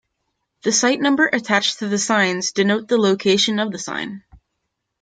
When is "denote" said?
2.53-2.87